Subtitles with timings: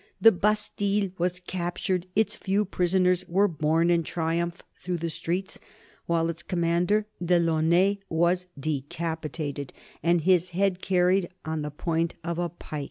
[0.19, 5.59] The Bastille was captured; its few prisoners were borne in triumph through the streets,
[6.07, 12.15] while its commander, De Launay, was decapitated and his head carried about on the point
[12.23, 12.79] of a pike.